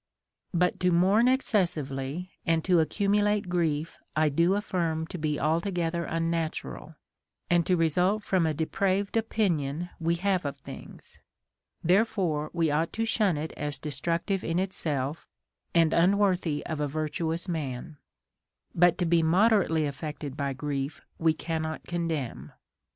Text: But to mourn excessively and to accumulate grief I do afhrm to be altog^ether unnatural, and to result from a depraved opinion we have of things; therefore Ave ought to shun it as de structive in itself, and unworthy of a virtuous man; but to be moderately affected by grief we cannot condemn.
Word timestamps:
But 0.51 0.79
to 0.79 0.89
mourn 0.89 1.27
excessively 1.27 2.31
and 2.43 2.63
to 2.65 2.79
accumulate 2.79 3.47
grief 3.49 3.99
I 4.15 4.29
do 4.29 4.53
afhrm 4.53 5.07
to 5.09 5.19
be 5.19 5.35
altog^ether 5.35 6.07
unnatural, 6.09 6.95
and 7.51 7.67
to 7.67 7.77
result 7.77 8.23
from 8.23 8.47
a 8.47 8.53
depraved 8.55 9.15
opinion 9.15 9.91
we 9.99 10.15
have 10.15 10.43
of 10.43 10.57
things; 10.57 11.19
therefore 11.83 12.49
Ave 12.55 12.71
ought 12.71 12.93
to 12.93 13.05
shun 13.05 13.37
it 13.37 13.51
as 13.55 13.77
de 13.77 13.91
structive 13.91 14.43
in 14.43 14.57
itself, 14.57 15.27
and 15.75 15.93
unworthy 15.93 16.65
of 16.65 16.79
a 16.79 16.87
virtuous 16.87 17.47
man; 17.47 17.97
but 18.73 18.97
to 18.97 19.05
be 19.05 19.21
moderately 19.21 19.85
affected 19.85 20.35
by 20.35 20.51
grief 20.53 21.01
we 21.19 21.35
cannot 21.35 21.83
condemn. 21.83 22.53